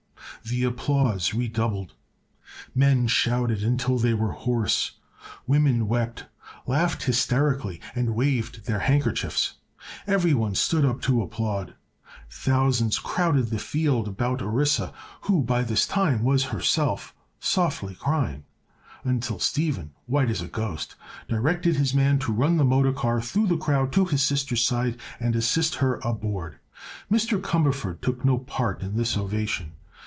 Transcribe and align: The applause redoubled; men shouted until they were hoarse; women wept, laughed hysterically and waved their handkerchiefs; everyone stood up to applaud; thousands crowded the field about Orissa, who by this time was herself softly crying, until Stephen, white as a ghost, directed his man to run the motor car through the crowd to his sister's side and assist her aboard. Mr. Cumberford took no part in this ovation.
The 0.43 0.63
applause 0.63 1.35
redoubled; 1.35 1.93
men 2.73 3.05
shouted 3.05 3.61
until 3.63 3.99
they 3.99 4.15
were 4.15 4.31
hoarse; 4.31 4.93
women 5.45 5.87
wept, 5.87 6.25
laughed 6.65 7.03
hysterically 7.03 7.79
and 7.93 8.15
waved 8.15 8.65
their 8.65 8.79
handkerchiefs; 8.79 9.57
everyone 10.07 10.55
stood 10.55 10.83
up 10.83 10.99
to 11.03 11.21
applaud; 11.21 11.75
thousands 12.27 12.97
crowded 12.97 13.51
the 13.51 13.59
field 13.59 14.07
about 14.07 14.41
Orissa, 14.41 14.91
who 15.21 15.43
by 15.43 15.61
this 15.61 15.85
time 15.85 16.23
was 16.23 16.45
herself 16.45 17.13
softly 17.39 17.93
crying, 17.93 18.43
until 19.03 19.37
Stephen, 19.37 19.91
white 20.07 20.31
as 20.31 20.41
a 20.41 20.47
ghost, 20.47 20.95
directed 21.29 21.75
his 21.75 21.93
man 21.93 22.17
to 22.17 22.33
run 22.33 22.57
the 22.57 22.65
motor 22.65 22.93
car 22.93 23.21
through 23.21 23.45
the 23.45 23.57
crowd 23.57 23.91
to 23.93 24.05
his 24.05 24.23
sister's 24.23 24.65
side 24.65 24.97
and 25.19 25.35
assist 25.35 25.75
her 25.75 25.97
aboard. 26.03 26.57
Mr. 27.11 27.39
Cumberford 27.39 28.01
took 28.01 28.25
no 28.25 28.39
part 28.39 28.81
in 28.81 28.97
this 28.97 29.15
ovation. 29.15 29.73